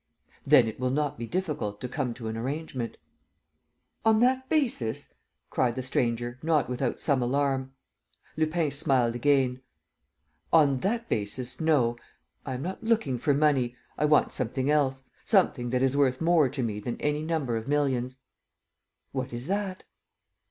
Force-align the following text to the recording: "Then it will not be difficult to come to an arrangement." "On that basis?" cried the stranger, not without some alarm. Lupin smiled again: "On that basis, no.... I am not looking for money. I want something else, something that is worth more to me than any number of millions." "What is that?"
"Then 0.47 0.67
it 0.67 0.79
will 0.79 0.89
not 0.89 1.19
be 1.19 1.27
difficult 1.27 1.79
to 1.81 1.87
come 1.87 2.15
to 2.15 2.27
an 2.27 2.35
arrangement." 2.35 2.97
"On 4.03 4.17
that 4.19 4.49
basis?" 4.49 5.13
cried 5.51 5.75
the 5.75 5.83
stranger, 5.83 6.39
not 6.41 6.67
without 6.67 6.99
some 6.99 7.21
alarm. 7.21 7.73
Lupin 8.35 8.71
smiled 8.71 9.13
again: 9.13 9.61
"On 10.51 10.77
that 10.77 11.07
basis, 11.07 11.61
no.... 11.61 11.97
I 12.47 12.55
am 12.55 12.63
not 12.63 12.83
looking 12.83 13.19
for 13.19 13.35
money. 13.35 13.75
I 13.95 14.05
want 14.05 14.33
something 14.33 14.71
else, 14.71 15.03
something 15.23 15.69
that 15.69 15.83
is 15.83 15.95
worth 15.95 16.19
more 16.19 16.49
to 16.49 16.63
me 16.63 16.79
than 16.79 16.99
any 16.99 17.21
number 17.21 17.55
of 17.55 17.67
millions." 17.67 18.17
"What 19.11 19.31
is 19.31 19.45
that?" 19.45 19.83